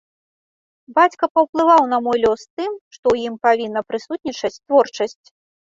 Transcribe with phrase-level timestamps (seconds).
[0.99, 5.27] Бацька паўплываў на мой лёс тым, што ў ім павінна прысутнічаць творчасць.